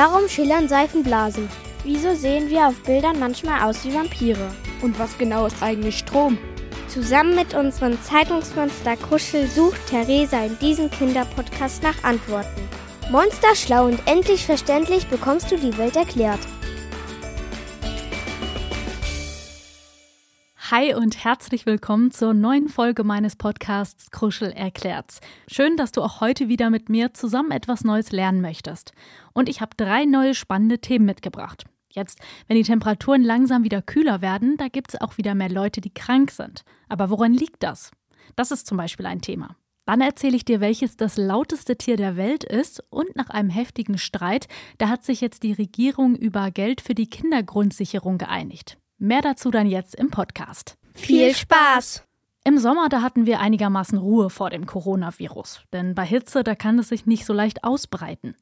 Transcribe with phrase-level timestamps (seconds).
[0.00, 1.48] Warum schillern Seifenblasen?
[1.82, 4.48] Wieso sehen wir auf Bildern manchmal aus wie Vampire?
[4.80, 6.38] Und was genau ist eigentlich Strom?
[6.86, 12.68] Zusammen mit unserem Zeitungsmonster Kuschel sucht Theresa in diesem Kinderpodcast nach Antworten.
[13.10, 16.38] Monster schlau und endlich verständlich bekommst du die Welt erklärt.
[20.70, 25.20] Hi und herzlich willkommen zur neuen Folge meines Podcasts Kruschel erklärt's.
[25.50, 28.92] Schön, dass du auch heute wieder mit mir zusammen etwas Neues lernen möchtest.
[29.32, 31.64] Und ich habe drei neue spannende Themen mitgebracht.
[31.88, 35.80] Jetzt, wenn die Temperaturen langsam wieder kühler werden, da gibt es auch wieder mehr Leute,
[35.80, 36.64] die krank sind.
[36.90, 37.90] Aber woran liegt das?
[38.36, 39.56] Das ist zum Beispiel ein Thema.
[39.86, 43.96] Dann erzähle ich dir, welches das lauteste Tier der Welt ist und nach einem heftigen
[43.96, 48.76] Streit, da hat sich jetzt die Regierung über Geld für die Kindergrundsicherung geeinigt.
[49.00, 50.76] Mehr dazu dann jetzt im Podcast.
[50.92, 52.02] Viel Spaß!
[52.42, 56.80] Im Sommer, da hatten wir einigermaßen Ruhe vor dem Coronavirus, denn bei Hitze, da kann
[56.80, 58.34] es sich nicht so leicht ausbreiten.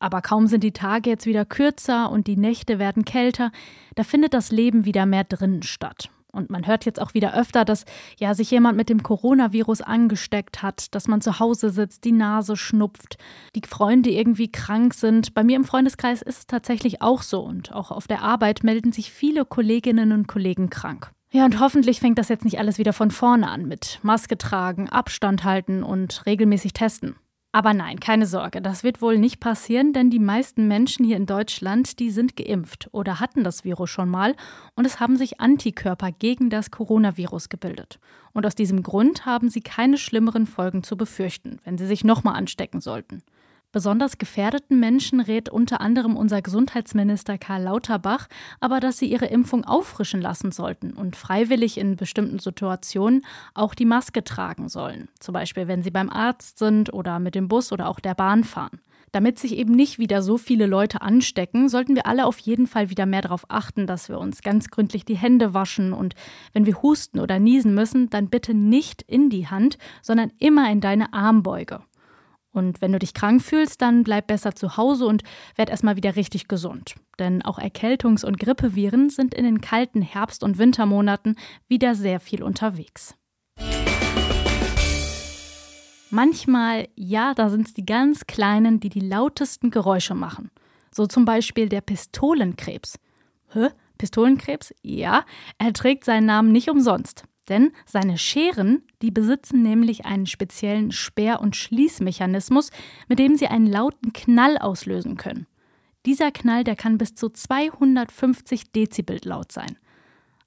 [0.00, 3.52] Aber kaum sind die Tage jetzt wieder kürzer und die Nächte werden kälter,
[3.94, 6.10] da findet das Leben wieder mehr drinnen statt.
[6.32, 7.84] Und man hört jetzt auch wieder öfter, dass
[8.18, 12.56] ja sich jemand mit dem Coronavirus angesteckt hat, dass man zu Hause sitzt, die Nase
[12.56, 13.18] schnupft,
[13.54, 15.34] die Freunde irgendwie krank sind.
[15.34, 18.92] Bei mir im Freundeskreis ist es tatsächlich auch so und auch auf der Arbeit melden
[18.92, 21.10] sich viele Kolleginnen und Kollegen krank.
[21.32, 24.88] Ja, und hoffentlich fängt das jetzt nicht alles wieder von vorne an mit Maske tragen,
[24.88, 27.14] Abstand halten und regelmäßig testen.
[27.52, 31.26] Aber nein, keine Sorge, das wird wohl nicht passieren, denn die meisten Menschen hier in
[31.26, 34.36] Deutschland, die sind geimpft oder hatten das Virus schon mal
[34.76, 37.98] und es haben sich Antikörper gegen das Coronavirus gebildet.
[38.32, 42.36] Und aus diesem Grund haben sie keine schlimmeren Folgen zu befürchten, wenn sie sich nochmal
[42.36, 43.24] anstecken sollten.
[43.72, 48.26] Besonders gefährdeten Menschen rät unter anderem unser Gesundheitsminister Karl Lauterbach,
[48.58, 53.84] aber dass sie ihre Impfung auffrischen lassen sollten und freiwillig in bestimmten Situationen auch die
[53.84, 57.88] Maske tragen sollen, zum Beispiel wenn sie beim Arzt sind oder mit dem Bus oder
[57.88, 58.80] auch der Bahn fahren.
[59.12, 62.90] Damit sich eben nicht wieder so viele Leute anstecken, sollten wir alle auf jeden Fall
[62.90, 66.14] wieder mehr darauf achten, dass wir uns ganz gründlich die Hände waschen und
[66.52, 70.80] wenn wir husten oder niesen müssen, dann bitte nicht in die Hand, sondern immer in
[70.80, 71.82] deine Armbeuge.
[72.52, 75.22] Und wenn du dich krank fühlst, dann bleib besser zu Hause und
[75.54, 76.94] werd erstmal wieder richtig gesund.
[77.18, 81.36] Denn auch Erkältungs- und Grippeviren sind in den kalten Herbst- und Wintermonaten
[81.68, 83.14] wieder sehr viel unterwegs.
[86.10, 90.50] Manchmal, ja, da sind es die ganz Kleinen, die die lautesten Geräusche machen.
[90.92, 92.98] So zum Beispiel der Pistolenkrebs.
[93.52, 93.68] Hä?
[93.96, 94.74] Pistolenkrebs?
[94.82, 95.24] Ja,
[95.58, 97.24] er trägt seinen Namen nicht umsonst.
[97.48, 102.70] Denn seine Scheren, die besitzen nämlich einen speziellen Sperr- und Schließmechanismus,
[103.08, 105.46] mit dem sie einen lauten Knall auslösen können.
[106.06, 109.76] Dieser Knall, der kann bis zu 250 Dezibel laut sein.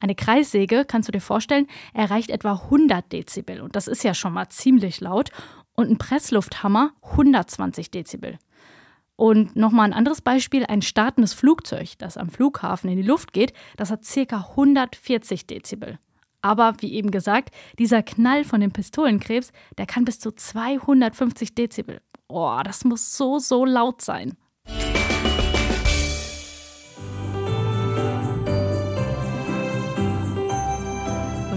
[0.00, 4.32] Eine Kreissäge, kannst du dir vorstellen, erreicht etwa 100 Dezibel und das ist ja schon
[4.32, 5.30] mal ziemlich laut.
[5.74, 8.38] Und ein Presslufthammer 120 Dezibel.
[9.16, 13.52] Und nochmal ein anderes Beispiel: ein startendes Flugzeug, das am Flughafen in die Luft geht,
[13.76, 14.46] das hat ca.
[14.50, 15.98] 140 Dezibel.
[16.42, 22.00] Aber wie eben gesagt, dieser Knall von dem Pistolenkrebs, der kann bis zu 250 Dezibel.
[22.28, 24.36] Oh, das muss so, so laut sein.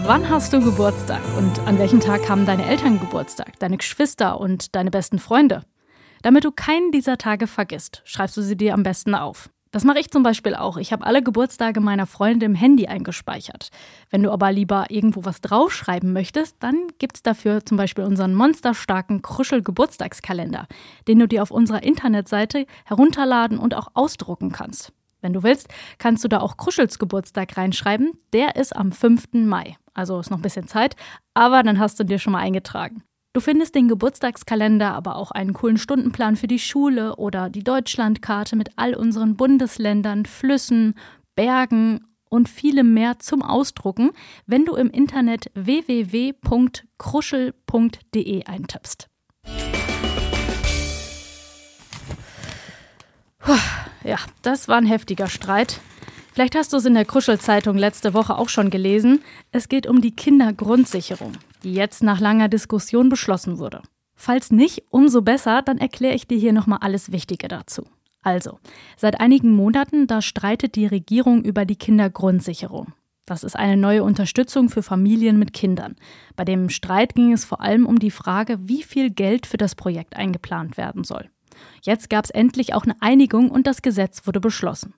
[0.05, 4.75] Wann hast du Geburtstag und an welchem Tag haben deine Eltern Geburtstag, deine Geschwister und
[4.75, 5.63] deine besten Freunde?
[6.23, 9.49] Damit du keinen dieser Tage vergisst, schreibst du sie dir am besten auf.
[9.73, 10.77] Das mache ich zum Beispiel auch.
[10.77, 13.69] Ich habe alle Geburtstage meiner Freunde im Handy eingespeichert.
[14.11, 18.35] Wenn du aber lieber irgendwo was draufschreiben möchtest, dann gibt es dafür zum Beispiel unseren
[18.35, 20.67] monsterstarken Kruschel-Geburtstagskalender,
[21.07, 24.93] den du dir auf unserer Internetseite herunterladen und auch ausdrucken kannst.
[25.21, 28.11] Wenn du willst, kannst du da auch Kruschels Geburtstag reinschreiben.
[28.31, 29.29] Der ist am 5.
[29.33, 29.77] Mai.
[29.95, 30.95] Also ist noch ein bisschen Zeit,
[31.33, 33.03] aber dann hast du dir schon mal eingetragen.
[33.33, 38.55] Du findest den Geburtstagskalender, aber auch einen coolen Stundenplan für die Schule oder die Deutschlandkarte
[38.55, 40.93] mit all unseren Bundesländern, Flüssen,
[41.35, 44.11] Bergen und vielem mehr zum Ausdrucken,
[44.45, 49.09] wenn du im Internet www.kruschel.de eintippst.
[54.03, 55.81] Ja, das war ein heftiger Streit.
[56.33, 59.23] Vielleicht hast du es in der Kruschelzeitung letzte Woche auch schon gelesen.
[59.51, 63.81] Es geht um die Kindergrundsicherung, die jetzt nach langer Diskussion beschlossen wurde.
[64.15, 67.83] Falls nicht, umso besser, dann erkläre ich dir hier nochmal alles Wichtige dazu.
[68.21, 68.59] Also,
[68.95, 72.93] seit einigen Monaten, da streitet die Regierung über die Kindergrundsicherung.
[73.25, 75.95] Das ist eine neue Unterstützung für Familien mit Kindern.
[76.35, 79.75] Bei dem Streit ging es vor allem um die Frage, wie viel Geld für das
[79.75, 81.29] Projekt eingeplant werden soll.
[81.83, 84.93] Jetzt gab es endlich auch eine Einigung und das Gesetz wurde beschlossen.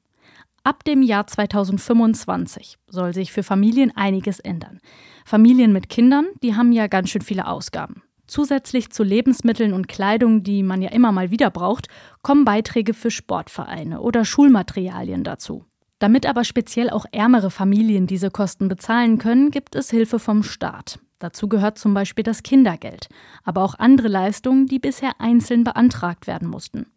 [0.65, 4.79] Ab dem Jahr 2025 soll sich für Familien einiges ändern.
[5.23, 8.01] Familien mit Kindern, die haben ja ganz schön viele Ausgaben.
[8.25, 11.87] Zusätzlich zu Lebensmitteln und Kleidung, die man ja immer mal wieder braucht,
[12.23, 15.65] kommen Beiträge für Sportvereine oder Schulmaterialien dazu.
[15.99, 20.97] Damit aber speziell auch ärmere Familien diese Kosten bezahlen können, gibt es Hilfe vom Staat.
[21.19, 23.07] Dazu gehört zum Beispiel das Kindergeld,
[23.43, 26.87] aber auch andere Leistungen, die bisher einzeln beantragt werden mussten.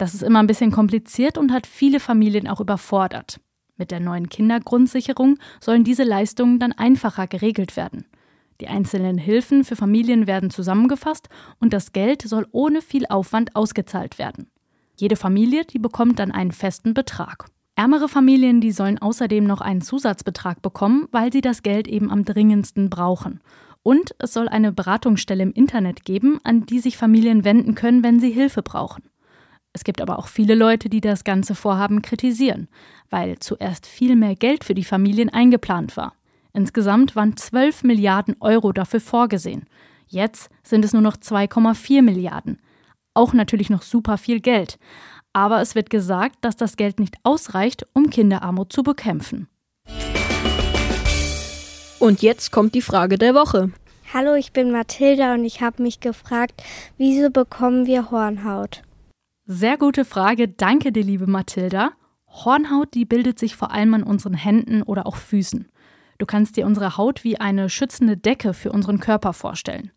[0.00, 3.38] Das ist immer ein bisschen kompliziert und hat viele Familien auch überfordert.
[3.76, 8.06] Mit der neuen Kindergrundsicherung sollen diese Leistungen dann einfacher geregelt werden.
[8.62, 14.18] Die einzelnen Hilfen für Familien werden zusammengefasst und das Geld soll ohne viel Aufwand ausgezahlt
[14.18, 14.46] werden.
[14.96, 17.44] Jede Familie, die bekommt dann einen festen Betrag.
[17.74, 22.24] Ärmere Familien, die sollen außerdem noch einen Zusatzbetrag bekommen, weil sie das Geld eben am
[22.24, 23.40] dringendsten brauchen.
[23.82, 28.18] Und es soll eine Beratungsstelle im Internet geben, an die sich Familien wenden können, wenn
[28.18, 29.09] sie Hilfe brauchen.
[29.72, 32.68] Es gibt aber auch viele Leute, die das ganze Vorhaben kritisieren,
[33.08, 36.14] weil zuerst viel mehr Geld für die Familien eingeplant war.
[36.52, 39.66] Insgesamt waren 12 Milliarden Euro dafür vorgesehen.
[40.08, 42.58] Jetzt sind es nur noch 2,4 Milliarden.
[43.14, 44.78] Auch natürlich noch super viel Geld.
[45.32, 49.48] Aber es wird gesagt, dass das Geld nicht ausreicht, um Kinderarmut zu bekämpfen.
[52.00, 53.70] Und jetzt kommt die Frage der Woche.
[54.12, 56.64] Hallo, ich bin Mathilda und ich habe mich gefragt,
[56.96, 58.82] wieso bekommen wir Hornhaut?
[59.52, 61.90] Sehr gute Frage, danke dir, liebe Mathilda.
[62.28, 65.66] Hornhaut, die bildet sich vor allem an unseren Händen oder auch Füßen.
[66.18, 69.90] Du kannst dir unsere Haut wie eine schützende Decke für unseren Körper vorstellen.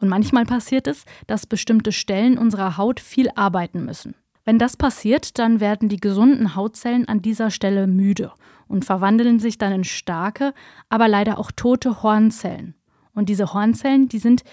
[0.00, 4.14] Und manchmal passiert es, dass bestimmte Stellen unserer Haut viel arbeiten müssen.
[4.46, 8.32] Wenn das passiert, dann werden die gesunden Hautzellen an dieser Stelle müde
[8.68, 10.54] und verwandeln sich dann in starke,
[10.88, 12.74] aber leider auch tote Hornzellen.
[13.14, 14.44] Und diese Hornzellen, die sind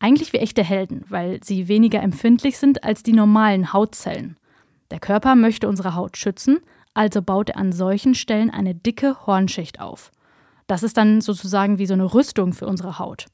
[0.00, 4.36] eigentlich wie echte Helden, weil sie weniger empfindlich sind als die normalen Hautzellen.
[4.90, 6.58] Der Körper möchte unsere Haut schützen,
[6.94, 10.10] also baut er an solchen Stellen eine dicke Hornschicht auf.
[10.66, 13.26] Das ist dann sozusagen wie so eine Rüstung für unsere Haut.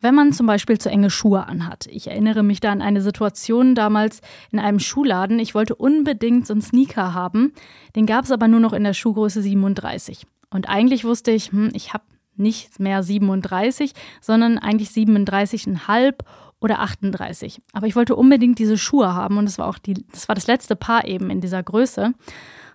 [0.00, 1.86] Wenn man zum Beispiel zu enge Schuhe anhat.
[1.86, 4.20] Ich erinnere mich da an eine Situation damals
[4.50, 5.38] in einem Schuhladen.
[5.38, 7.54] Ich wollte unbedingt so einen Sneaker haben.
[7.96, 10.26] Den gab es aber nur noch in der Schuhgröße 37.
[10.50, 12.04] Und eigentlich wusste ich, hm, ich habe
[12.38, 16.14] nicht mehr 37, sondern eigentlich 37,5
[16.60, 17.60] oder 38.
[17.72, 20.46] Aber ich wollte unbedingt diese Schuhe haben und das war auch die, das war das
[20.46, 22.12] letzte Paar eben in dieser Größe.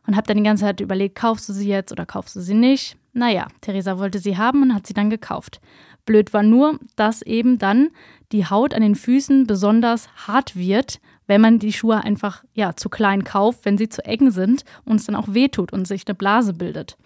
[0.07, 2.55] Und habe dann die ganze Zeit überlegt, kaufst du sie jetzt oder kaufst du sie
[2.55, 2.97] nicht?
[3.13, 5.61] Naja, Theresa wollte sie haben und hat sie dann gekauft.
[6.05, 7.89] Blöd war nur, dass eben dann
[8.31, 12.89] die Haut an den Füßen besonders hart wird, wenn man die Schuhe einfach ja zu
[12.89, 16.15] klein kauft, wenn sie zu eng sind und es dann auch wehtut und sich eine
[16.15, 16.97] Blase bildet.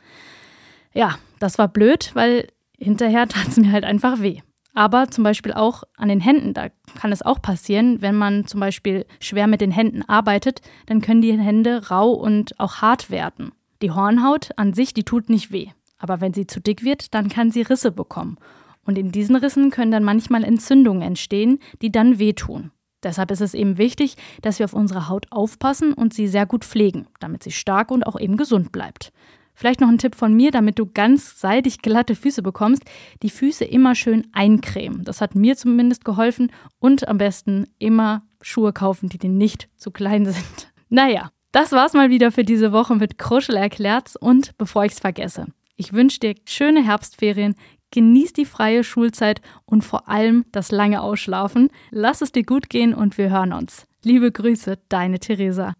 [0.95, 2.47] Ja, das war blöd, weil
[2.77, 4.39] hinterher tat es mir halt einfach weh.
[4.73, 6.67] Aber zum Beispiel auch an den Händen, da
[6.99, 11.21] kann es auch passieren, wenn man zum Beispiel schwer mit den Händen arbeitet, dann können
[11.21, 13.53] die Hände rau und auch hart werden.
[13.81, 15.69] Die Hornhaut an sich, die tut nicht weh.
[15.97, 18.37] Aber wenn sie zu dick wird, dann kann sie Risse bekommen.
[18.85, 22.71] Und in diesen Rissen können dann manchmal Entzündungen entstehen, die dann wehtun.
[23.01, 26.65] Deshalb ist es eben wichtig, dass wir auf unsere Haut aufpassen und sie sehr gut
[26.65, 29.13] pflegen, damit sie stark und auch eben gesund bleibt.
[29.55, 32.83] Vielleicht noch ein Tipp von mir, damit du ganz seidig glatte Füße bekommst,
[33.23, 35.03] die Füße immer schön eincremen.
[35.03, 39.91] Das hat mir zumindest geholfen und am besten immer Schuhe kaufen, die dir nicht zu
[39.91, 40.45] klein sind.
[40.87, 45.47] Naja, das war's mal wieder für diese Woche mit Kruschel erklärt's und bevor ich's vergesse.
[45.75, 47.55] Ich wünsche dir schöne Herbstferien,
[47.91, 51.69] genieß die freie Schulzeit und vor allem das lange Ausschlafen.
[51.91, 53.87] Lass es dir gut gehen und wir hören uns.
[54.03, 55.73] Liebe Grüße, deine Theresa.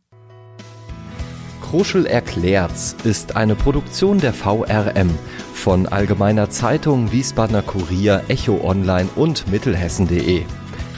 [1.69, 5.09] Kruschel erklärt's ist eine Produktion der VRM
[5.53, 10.43] von Allgemeiner Zeitung, Wiesbadener Kurier, Echo Online und Mittelhessen.de.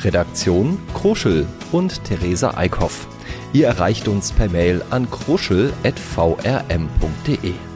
[0.03, 3.07] Redaktion Kruschel und Theresa Eickhoff.
[3.53, 7.66] Ihr erreicht uns per Mail an kruschel.vrm.de.